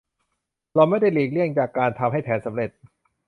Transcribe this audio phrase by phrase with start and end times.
[0.73, 2.69] หล่อนไม่ได้หลีกเลี่ยงจากการทำให้แผนสำเร็จ